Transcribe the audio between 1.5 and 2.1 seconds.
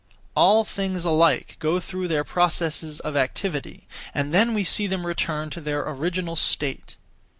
go through